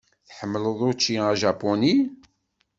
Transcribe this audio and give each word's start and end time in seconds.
Tḥemmleḍ 0.27 0.79
učči 0.89 1.13
ajapuni? 1.31 1.95